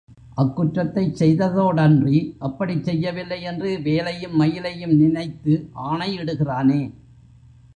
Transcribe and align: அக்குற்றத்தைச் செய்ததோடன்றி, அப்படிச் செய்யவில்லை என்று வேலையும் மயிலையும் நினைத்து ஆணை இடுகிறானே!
அக்குற்றத்தைச் 0.37 1.17
செய்ததோடன்றி, 1.19 2.15
அப்படிச் 2.39 2.83
செய்யவில்லை 2.83 3.41
என்று 3.41 3.79
வேலையும் 3.81 4.35
மயிலையும் 4.35 4.95
நினைத்து 4.95 5.55
ஆணை 5.89 6.19
இடுகிறானே! 6.19 6.81